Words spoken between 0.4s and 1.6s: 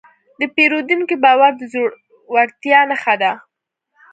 پیرودونکي باور